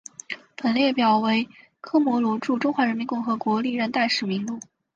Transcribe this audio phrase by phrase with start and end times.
[0.57, 1.47] 本列表为
[1.79, 4.59] 科摩罗驻中华人民共和国历任大使名录。